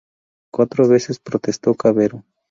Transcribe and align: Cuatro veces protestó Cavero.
Cuatro 0.51 0.87
veces 0.87 1.19
protestó 1.19 1.75
Cavero. 1.75 2.25